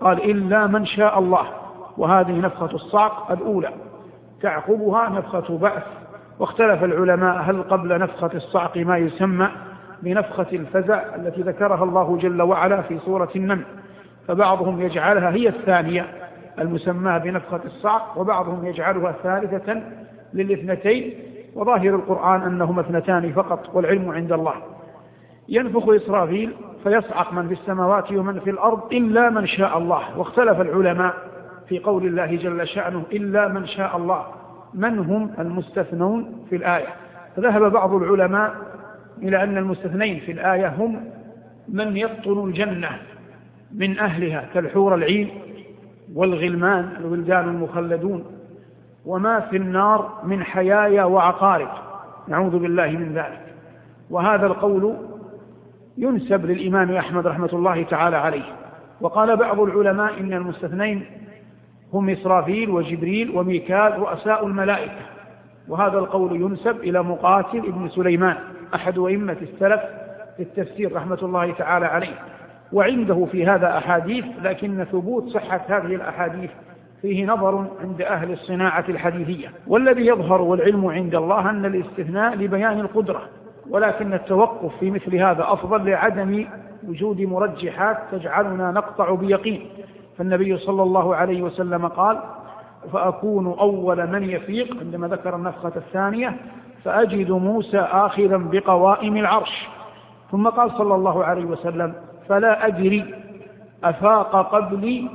[0.01, 1.47] قال إلا من شاء الله.
[1.97, 3.71] وهذه نفخة الصعق الأولى.
[4.43, 5.83] تعقبها نفخة بعث
[6.39, 9.49] واختلف العلماء هل قبل نفخة الصعق ما يسمى
[10.03, 13.65] بنفخة الفزع التي ذكرها الله جل وعلا في سورة النمل.
[14.29, 16.07] فبعضهم يجعلها هي الثانية
[16.59, 19.83] المسماة بنفخة الصعق وبعضهم يجعلها ثالثة
[20.35, 21.15] للاثنتين.
[21.55, 24.55] وظاهر القرآن أنهما اثنتان فقط والعلم عند الله.
[25.51, 26.53] ينفخ إسرافيل
[26.85, 30.19] فيصعق من في السماوات ومن في الأرض إلا من شاء الله.
[30.19, 31.15] واختلف العلماء
[31.69, 34.27] في قول الله جل شأنه إلا من شاء الله.
[34.75, 36.87] من هم المستثنون في الآية؟
[37.37, 38.55] فذهب بعض العلماء
[39.23, 41.05] إلى أن المستثنين في الآية هم
[41.69, 42.91] من يبطن الجنة
[43.75, 45.31] من أهلها كالحور العين
[46.15, 48.25] والغلمان الولدان المخلدون.
[49.07, 51.69] وما في النار من حيايا وعقارب.
[52.29, 53.41] نعوذ بالله من ذلك.
[54.11, 55.10] وهذا القول
[56.01, 58.43] ينسب للإمام أحمد رحمة الله تعالى عليه.
[59.01, 61.05] وقال بعض العلماء إن المستثنين
[61.93, 65.01] هم إسرافيل وجبريل وميكال رؤساء الملائكة.
[65.69, 68.37] وهذا القول ينسب إلى مقاتل ابن سليمان
[68.75, 69.81] أحد أئمة السلف
[70.37, 72.15] في التفسير رحمة الله تعالى عليه.
[72.73, 76.51] وعنده في هذا أحاديث لكن ثبوت صحة هذه الأحاديث
[77.03, 79.49] فيه نظر عند أهل الصناعة الحديثية.
[79.67, 83.23] والذي يظهر والعلم عند الله أن الاستثناء لبيان القدرة.
[83.71, 86.47] ولكن التوقف في مثل هذا أفضل لعدم
[86.89, 89.67] وجود مرجحات تجعلنا نقطع بيقين.
[90.19, 92.21] فالنبي صلى الله عليه وسلم قال
[92.93, 96.37] فأكون أول من يفيق عندما ذكر النفخة الثانية
[96.85, 99.69] فأجد موسى آخذا بقوائم العرش
[100.31, 101.95] ثم قال صلى الله عليه وسلم
[102.29, 103.15] فلا أدري
[103.85, 105.09] أفاق قبلي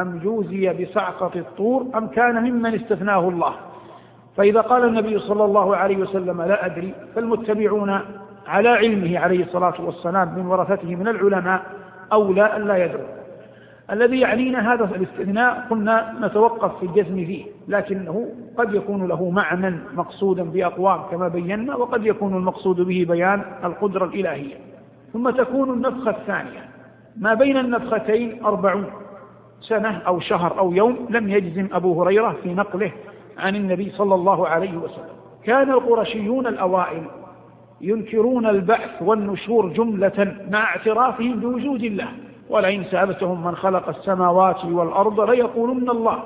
[0.00, 3.52] أم جوزي بصعقة الطور أم كان ممن استثناه الله
[4.36, 8.00] فإذا قال النبي صلى الله عليه وسلم لا أدري فالمتبعون
[8.46, 11.62] على علمه عليه الصلاة والسلام من ورثته من العلماء
[12.12, 13.06] أولى أن لا يدروا.
[13.90, 20.42] الذي يعنينا هذا الاستثناء قلنا نتوقف في الجزم فيه لكنه قد يكون له معنى مقصودا
[20.42, 24.54] بأقوام كما بينا وقد يكون المقصود به بيان القدرة الإلهية.
[25.12, 26.68] ثم تكون النفخة الثانية.
[27.16, 28.86] ما بين النفختين أربعون
[29.60, 32.92] سنة أو شهر أو يوم لم يجزم أبو هريرة في نقله
[33.38, 35.12] عن النبي صلى الله عليه وسلم.
[35.44, 37.02] كان القرشيون الأوائل
[37.80, 42.08] ينكرون البعث والنشور جملة مع اعترافهم بوجود الله.
[42.50, 46.22] ولئن سألتهم من خلق السماوات والأرض ليقولن الله.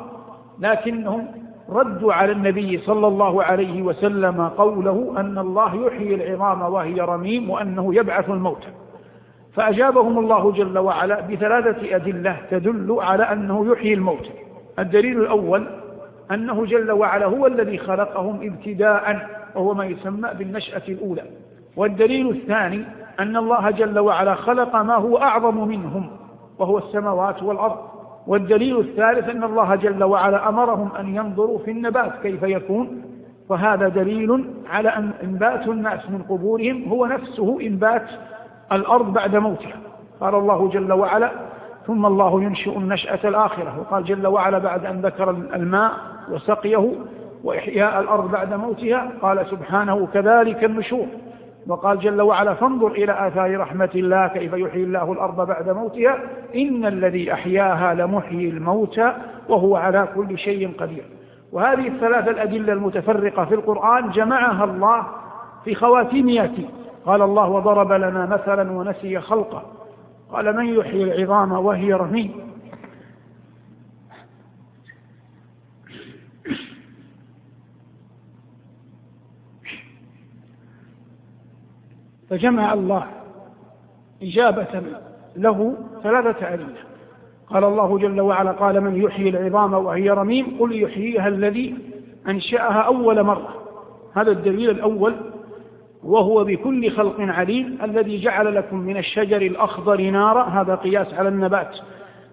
[0.59, 1.27] لكنهم
[1.71, 7.95] ردوا على النبي صلى الله عليه وسلم قوله أن الله يحيي العظام وهي رميم وأنه
[7.95, 8.69] يبعث الموتى
[9.55, 14.31] فأجابهم الله جل وعلا بثلاثة أدلة تدل على أنه يحيي الموتى
[14.79, 15.67] الدليل الأول
[16.33, 21.23] أنه جل وعلا هو الذي خلقهم ابتداء وهو ما يسمى بالنشأة الأولى.
[21.77, 22.85] والدليل الثاني
[23.21, 26.11] أن الله جل وعلا خلق ما هو أعظم منهم
[26.59, 27.77] وهو السماوات والأرض.
[28.27, 33.03] والدليل الثالث أن الله جل وعلا أمرهم أن ينظروا في النبات كيف يكون.
[33.49, 38.07] فهذا دليل على أن إنبات الناس من قبورهم هو نفسه إنبات
[38.73, 39.77] الأرض بعد موتها.
[40.21, 41.31] قال الله جل وعلا
[41.87, 43.81] ثم الله ينشئ النشأة الآخرة.
[43.81, 46.93] وقال جل وعلا بعد أن ذكر الماء وسقيه
[47.45, 51.07] وإحياء الأرض بعد موتها قال سبحانه كذلك النشور.
[51.69, 56.19] وقال جل وعلا فانظر إلى آثار رحمة الله كيف يحيي الله الأرض بعد موتها.
[56.55, 59.13] إن الذي أحياها لمحيي الموتى
[59.49, 61.05] وهو على كل شيء قدير.
[61.53, 65.07] وهذه الثلاثة الأدلة المتفرقة في القرآن جمعها الله
[65.65, 66.69] في خواتيم ياتي.
[67.07, 69.63] قال الله وضرب لنا مثلا ونسي خلقه.
[70.33, 72.46] قال من يحيي العظام وهي رميم؟
[82.31, 83.07] فجمع الله
[84.23, 84.83] إجابة
[85.37, 86.77] له ثلاثة أدلة.
[87.51, 91.75] قال الله جل وعلا قال من يحيي العظام وهي رميم قل يحييها الذي
[92.29, 93.55] أنشأها أول مرة.
[94.15, 95.15] هذا الدليل الأول.
[96.05, 100.43] وهو بكل خلق عليم الذي جعل لكم من الشجر الأخضر نارا.
[100.43, 101.79] هذا قياس على النبات.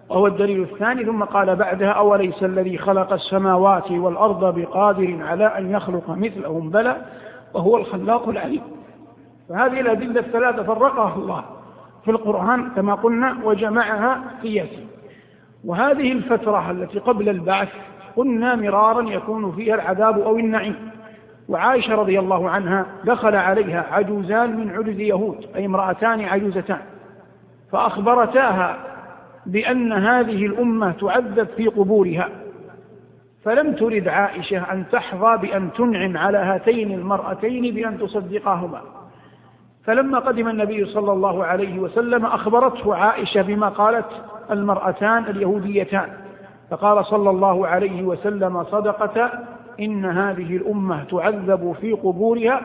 [0.08, 1.04] وهو الدليل الثاني.
[1.04, 6.96] ثم قال بعدها أوليس الذي خلق السماوات والأرض بقادر على أن يخلق مثلهم؟ بلى.
[7.54, 8.73] وهو الخلاق العليم.
[9.48, 11.44] فهذه الأدلة الثلاثة فرقها الله
[12.04, 14.88] في القرآن كما قلنا وجمعها ياسين
[15.64, 17.68] وهذه الفترة التي قبل البعث
[18.16, 20.90] قلنا مرارا يكون فيها العذاب أو النعيم.
[21.48, 26.80] وعائشة رضي الله عنها دخل عليها عجوزان من عجز يهود أي امرأتان عجوزتان.
[27.72, 28.76] فأخبرتاها
[29.46, 32.28] بأن هذه الأمة تعذب في قبورها.
[33.44, 38.80] فلم ترد عائشة أن تحظى بأن تنعم على هاتين المرأتين بأن تصدقاهما.
[39.86, 44.06] فلما قدم النبي صلى الله عليه وسلم أخبرته عائشة بما قالت
[44.50, 46.08] المرأتان اليهوديتان.
[46.70, 49.30] فقال صلى الله عليه وسلم صدقة
[49.80, 52.60] إن هذه الأمة تعذب في قبورها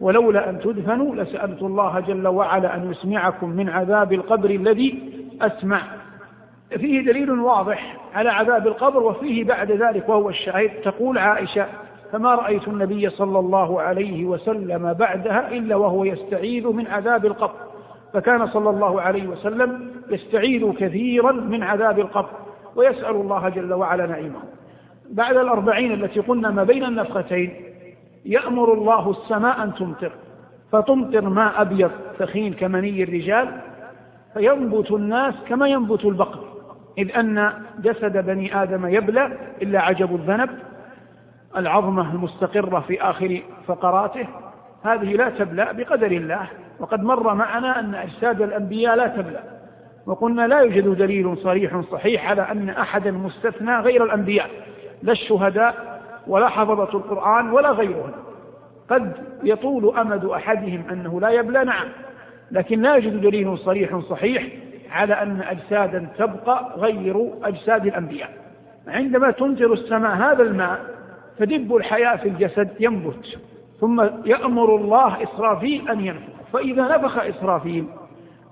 [0.00, 5.80] ولولا أن تدفنوا لسألت الله جل وعلا أن يسمعكم من عذاب القبر الذي أسمع.
[6.70, 10.70] فيه دليل واضح على عذاب القبر وفيه بعد ذلك وهو الشاهد.
[10.84, 11.66] تقول عائشة
[12.14, 17.54] فما رأيت النبي صلى الله عليه وسلم بعدها إلا وهو يستعيذ من عذاب القبر.
[18.12, 22.28] فكان صلى الله عليه وسلم يستعيذ كثيرا من عذاب القبر
[22.76, 24.38] ويسأل الله جل وعلا نعيمه.
[25.10, 27.54] بعد الأربعين التي قلنا ما بين النفختين
[28.24, 30.12] يأمر الله السماء أن تمطر.
[30.72, 33.48] فتمطر ماء أبيض ثخين كمني الرجال
[34.34, 36.44] فينبت الناس كما ينبت البقر.
[36.98, 40.50] إذ أن جسد بني آدم يبلى إلا عجب الذنب
[41.56, 44.26] العظمة المستقرة في آخر فقراته
[44.82, 46.48] هذه لا تبلى بقدر الله.
[46.80, 49.40] وقد مر معنا أن أجساد الأنبياء لا تبلى
[50.06, 54.50] وقلنا لا يوجد دليل صريح صحيح على أن أحدا مستثنى غير الأنبياء
[55.02, 58.10] لا الشهداء ولا حفظة القرآن ولا غيرهم.
[58.90, 59.12] قد
[59.44, 61.86] يطول أمد أحدهم أنه لا يبلى نعم.
[62.50, 64.46] لكن لا يوجد دليل صريح صحيح
[64.90, 68.30] على أن أجسادا تبقى غير أجساد الأنبياء.
[68.88, 70.80] عندما تنزل السماء هذا الماء
[71.38, 73.38] تدب الحياة في الجسد ينبت.
[73.80, 76.32] ثم يأمر الله إسرافيل أن ينفخ.
[76.52, 77.86] فإذا نفخ إسرافيل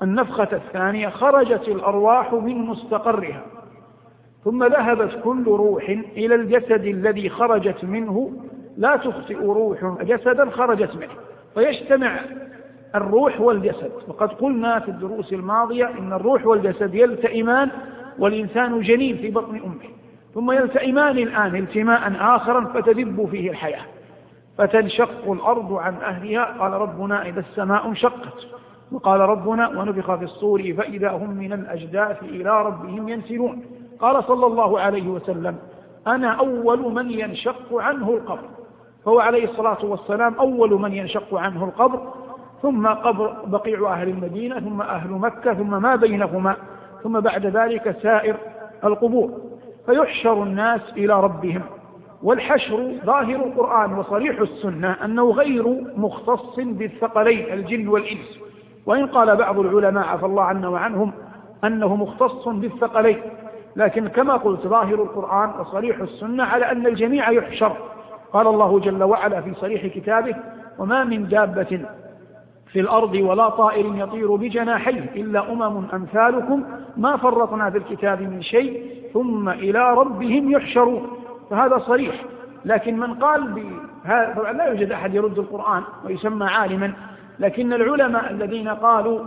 [0.03, 3.43] النفخة الثانية خرجت الأرواح من مستقرها.
[4.45, 8.33] ثم ذهبت كل روح إلى الجسد الذي خرجت منه.
[8.77, 11.15] لا تخطئ روح جسدا خرجت منه.
[11.55, 12.21] فيجتمع
[12.95, 13.93] الروح والجسد.
[14.09, 17.71] وقد قلنا في الدروس الماضية إن الروح والجسد يلتئمان
[18.19, 20.02] والإنسان جنين في بطن أمه.
[20.35, 23.83] ثم يلتئمان الآن التماء آخرا فتدب فيه الحياة.
[24.59, 26.45] فتنشق الأرض عن أهلها.
[26.59, 28.47] قال ربنا إذا السماء انشقت.
[28.93, 33.63] وقال ربنا ونفخ في الصور فإذا هم من الأجداث إلى ربهم ينسلون.
[34.01, 35.57] قال صلى الله عليه وسلم
[36.07, 38.49] أنا أول من ينشق عنه القبر.
[39.05, 42.13] فهو عليه الصلاة والسلام أول من ينشق عنه القبر.
[42.63, 46.57] ثم قبر بقيع أهل المدينة ثم أهل مكة ثم ما بينهما.
[47.03, 48.37] ثم بعد ذلك سائر
[48.85, 49.52] القبور.
[49.87, 51.63] فيحشر الناس إلى ربهم.
[52.23, 58.39] والحشر ظاهر القرآن وصريح السنة أنه غير مختص بالثقلين الجن والإنس.
[58.87, 61.13] وإن قال بعض العلماء عفى الله عنا وعنهم
[61.65, 63.21] أنه مختص بالثقلين.
[63.77, 67.77] لكن كما قلت ظاهر القرآن وصريح السنة على أن الجميع يحشر.
[68.33, 70.37] قال الله جل وعلا في صريح كتابه
[70.79, 71.81] وما من دابة
[72.73, 76.65] في الأرض ولا طائر يطير بجناحيه إلا أمم أمثالكم.
[76.97, 81.09] ما فرطنا في الكتاب من شيء ثم إلى ربهم يحشرون.
[81.51, 82.25] فهذا صريح.
[82.65, 86.93] لكن من قال بهذا طبعا لا يوجد أحد يرد القرآن ويسمى عالما.
[87.39, 89.21] لكن العلماء الذين قالوا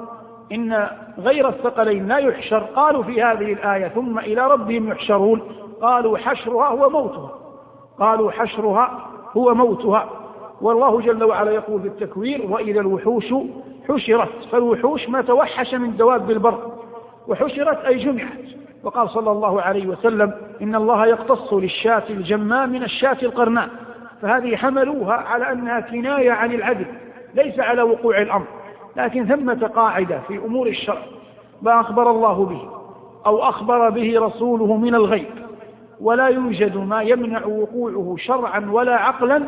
[0.51, 0.87] إن
[1.19, 5.41] غير الثقلين لا يحشر قالوا في هذه الآية ثم إلى ربهم يحشرون.
[5.81, 7.31] قالوا حشرها هو موتها.
[7.99, 10.09] قالوا حشرها هو موتها.
[10.61, 13.33] والله جل وعلا يقول في التكوير وإذا الوحوش
[13.89, 14.45] حشرت.
[14.51, 16.71] فالوحوش ما توحش من دواب البر.
[17.27, 18.64] وحشرت أي جمعت.
[18.85, 23.69] وقال صلى الله عليه وسلم إن الله يقتص للشاة الجماء من الشاة القرناء
[24.21, 26.85] فهذه حملوها على أنها كناية عن العدل
[27.35, 28.45] ليس على وقوع الأمر
[28.95, 31.01] لكن ثمة قاعدة في أمور الشرع
[31.61, 32.69] ما أخبر الله به
[33.25, 35.27] أو أخبر به رسوله من الغيب
[36.01, 39.43] ولا يوجد ما يمنع وقوعه شرعا ولا عقلا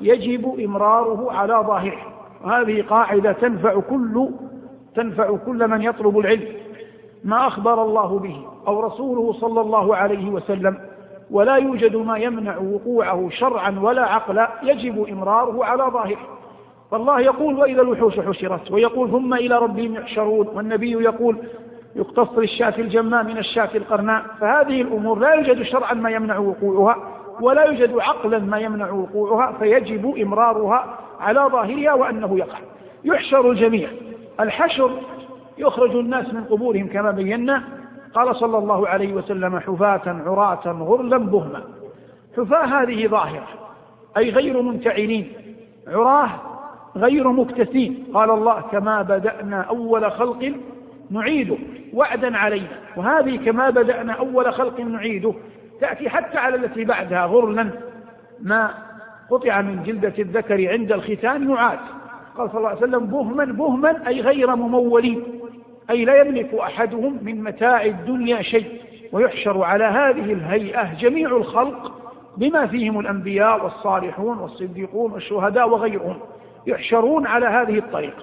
[0.00, 1.98] يجب إمراره على ظاهره
[2.44, 4.28] وهذه قاعدة تنفع كل
[4.96, 6.63] تنفع كل من يطلب العلم.
[7.24, 10.78] ما أخبر الله به أو رسوله صلى الله عليه وسلم
[11.30, 16.28] ولا يوجد ما يمنع وقوعه شرعا ولا عقلا يجب إمراره على ظاهره.
[16.90, 21.38] فالله يقول وإذا الوحوش حشرت ويقول ثم إلى ربهم يحشرون والنبي يقول
[21.96, 24.24] يقتص للشاة الجماء من الشاة القرناء.
[24.40, 26.96] فهذه الأمور لا يوجد شرعا ما يمنع وقوعها
[27.40, 32.58] ولا يوجد عقلا ما يمنع وقوعها فيجب إمرارها على ظاهرها وأنه يقع.
[33.04, 33.88] يحشر الجميع.
[34.40, 34.90] الحشر
[35.58, 37.64] يخرج الناس من قبورهم كما بينا.
[38.14, 41.62] قال صلى الله عليه وسلم حفاة عراة غرلا بهما.
[42.36, 43.48] حفاة هذه ظاهرة
[44.16, 45.32] أي غير منتعلين.
[45.88, 46.30] عراة
[46.96, 48.04] غير مكتسين.
[48.14, 50.52] قال الله كما بدأنا أول خلق
[51.10, 51.56] نعيده
[51.92, 52.78] وعدا علينا.
[52.96, 55.34] وهذه كما بدأنا أول خلق نعيده
[55.80, 57.70] تأتي حتى على التي بعدها غرلا
[58.40, 58.70] ما
[59.30, 61.78] قطع من جلدة الذكر عند الختان يعاد
[62.38, 65.22] قال صلى الله عليه وسلم بهما بهما أي غير ممولين.
[65.90, 68.80] أي لا يملك أحدهم من متاع الدنيا شيء
[69.12, 71.92] ويحشر على هذه الهيئة جميع الخلق
[72.36, 76.16] بما فيهم الأنبياء والصالحون والصديقون والشهداء وغيرهم.
[76.66, 78.22] يحشرون على هذه الطريقة.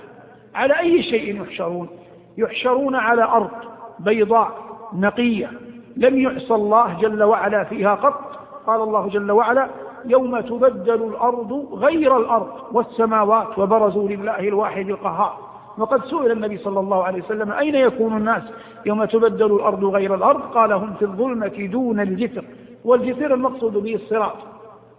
[0.55, 1.89] على أي شيء يحشرون؟
[2.37, 3.51] يحشرون على أرض
[3.99, 4.51] بيضاء
[4.93, 5.51] نقية.
[5.97, 8.31] لم يعصى الله جل وعلا فيها قط.
[8.67, 9.67] قال الله جل وعلا
[10.05, 15.50] يوم تبدل الأرض غير الأرض والسماوات وبرزوا لله الواحد القهار.
[15.77, 18.43] وقد سئل النبي صلى الله عليه وسلم أين يكون الناس
[18.85, 22.43] يوم تبدل الأرض غير الأرض؟ قال هم في الظلمة دون الجسر
[22.85, 24.35] والجسر المقصود به الصراط.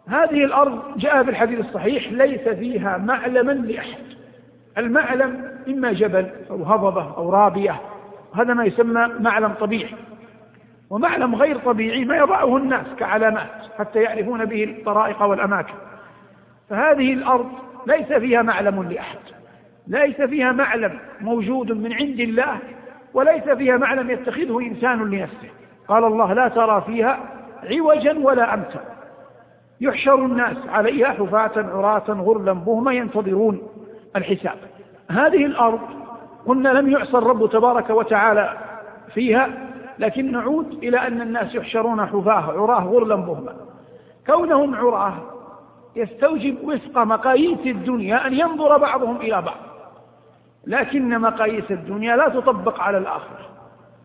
[0.07, 4.03] هذه الأرض جاء في الحديث الصحيح ليس فيها معلما لأحد.
[4.79, 7.81] المعلم إما جبل أو هضبة أو رابية
[8.35, 9.95] هذا ما يسمى معلم طبيعي.
[10.91, 15.75] ومعلم غير طبيعي ما يضعه الناس كعلامات حتى يعرفون به الطرائق والأماكن.
[16.71, 17.47] فهذه الأرض
[17.87, 19.19] ليس فيها معلم لأحد.
[19.87, 22.59] ليس فيها معلم موجود من عند الله
[23.15, 25.49] وليس فيها معلم يتخذه إنسان لنفسه.
[25.89, 27.19] قال الله لا ترى فيها
[27.65, 28.81] عوجا ولا أمتا.
[29.81, 33.63] يحشر الناس عليها حفاة عراة غرلا بهما ينتظرون
[34.17, 34.57] الحساب.
[35.11, 35.81] هذه الأرض
[36.47, 38.59] قلنا لم يعصى الرب تبارك وتعالى
[39.15, 39.49] فيها
[39.99, 43.57] لكن نعود إلى أن الناس يحشرون حفاة عراة غرلا بهما.
[44.27, 45.15] كونهم عراة
[45.97, 49.72] يستوجب وفق مقاييس الدنيا أن ينظر بعضهم إلى بعض.
[50.67, 53.49] لكن مقاييس الدنيا لا تطبق على الآخرة.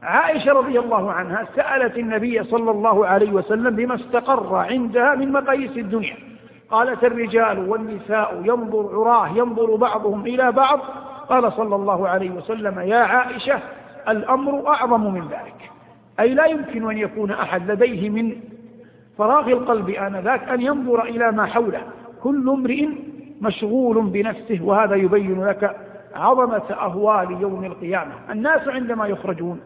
[0.03, 5.77] عائشة رضي الله عنها سألت النبي صلى الله عليه وسلم بما استقر عندها من مقاييس
[5.77, 6.15] الدنيا.
[6.69, 10.79] قالت الرجال والنساء ينظر عراه ينظر بعضهم إلى بعض.
[11.29, 13.59] قال صلى الله عليه وسلم يا عائشة
[14.07, 15.71] الأمر أعظم من ذلك.
[16.19, 18.35] أي لا يمكن أن يكون أحد لديه من
[19.17, 21.81] فراغ القلب آنذاك أن ينظر إلى ما حوله.
[22.23, 22.87] كل امرئ
[23.41, 25.86] مشغول بنفسه وهذا يبين لك
[26.17, 28.13] عظمة أهوال يوم القيامة.
[28.29, 29.61] الناس عندما يخرجون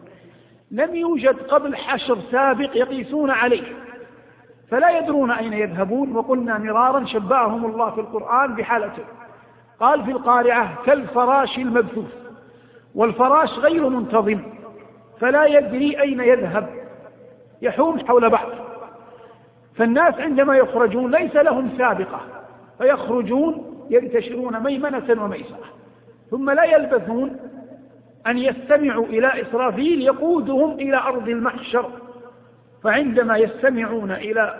[0.71, 3.63] لم يوجد قبل حشر سابق يقيسون عليه
[4.69, 6.15] فلا يدرون أين يذهبون.
[6.15, 9.03] وقلنا مرارا شبههم الله في القرآن بحالته.
[9.79, 12.13] قال في القارعة كالفراش المبثوث
[12.95, 14.39] والفراش غير منتظم
[15.19, 16.69] فلا يدري أين يذهب
[17.61, 18.47] يحوم حول بعض
[19.75, 22.19] فالناس عندما يخرجون ليس لهم سابقة
[22.77, 25.65] فيخرجون ينتشرون ميمنة وميسرة.
[26.31, 27.37] ثم لا يلبثون
[28.27, 31.89] أن يستمعوا إلى إسرافيل يقودهم إلى أرض المحشر.
[32.83, 34.55] فعندما يستمعون إلى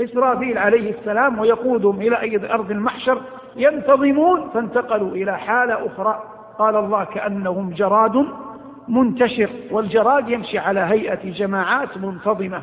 [0.00, 3.20] إسرافيل عليه السلام ويقودهم إلى أرض المحشر
[3.56, 6.24] ينتظمون فانتقلوا إلى حالة أخرى.
[6.58, 8.26] قال الله كأنهم جراد
[8.88, 12.62] منتشر والجراد يمشي على هيئة جماعات منتظمة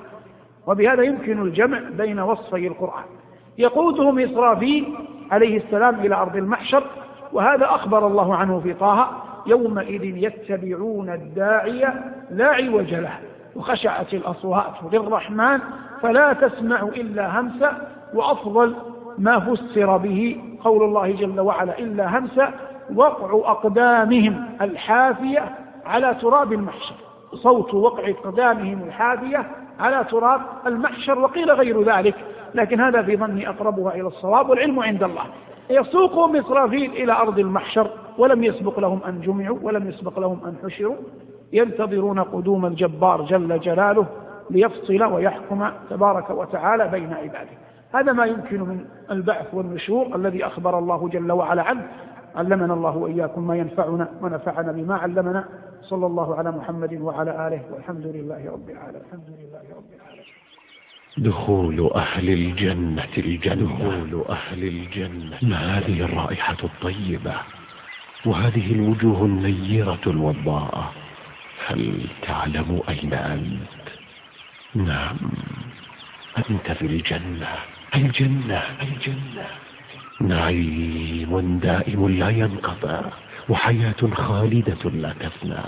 [0.68, 3.04] وبهذا يمكن الجمع بين وصفي القرآن.
[3.58, 4.96] يقودهم إسرافيل
[5.32, 6.84] عليه السلام إلى أرض المحشر
[7.34, 9.10] وهذا أخبر الله عنه في طه
[9.48, 11.88] يومئذ يتبعون الداعي
[12.32, 13.20] لا عوج له.
[13.56, 15.60] وخشعت الأصوات للرحمن
[16.02, 18.76] فلا تسمع إلا همسا وأفضل
[19.18, 22.54] ما فسر به قول الله جل وعلا إلا همسا
[22.96, 25.56] وقع أقدامهم الحافية
[25.86, 26.96] على تراب المحشر.
[27.34, 32.16] صوت وقع أقدامهم الحافية على تراب المحشر وقيل غير ذلك.
[32.56, 35.24] لكن هذا في ظني أقربها إلى الصواب والعلم عند الله.
[35.70, 40.96] يسوقهم إسرافيل إلى أرض المحشر ولم يسبق لهم أن جمعوا ولم يسبق لهم أن حشروا.
[41.54, 44.06] ينتظرون قدوم الجبار جل جلاله
[44.50, 47.58] ليفصل ويحكم تبارك وتعالى بين عباده.
[47.94, 51.88] هذا ما يمكن من البعث والنشور الذي أخبر الله جل وعلا عنه.
[52.36, 55.46] علمنا الله وإياكم ما ينفعنا ونفعنا بما علمنا.
[55.82, 59.02] صلى الله على محمد وعلى آله والحمد لله رب العالمين.
[59.06, 60.27] الحمد لله رب العالمين.
[61.18, 63.56] دخول أهل الجنة الجنة.
[63.56, 65.38] دخول أهل الجنة.
[65.42, 67.36] ما هذه الرائحة الطيبة؟
[68.26, 70.92] وهذه الوجوه النيرة الوضاءة.
[71.68, 73.88] هل تعلم أين أنت؟
[74.76, 75.18] نعم
[76.50, 77.56] أنت في الجنة.
[77.96, 78.64] الجنة.
[78.82, 79.48] الجنة.
[80.22, 83.02] نعيم دائم لا ينقطع
[83.50, 85.64] وحياة خالدة لا تفنى.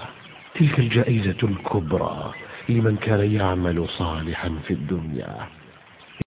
[0.56, 2.34] تلك الجائزة الكبرى
[2.70, 5.59] لمن كان يعمل صالحا في الدنيا.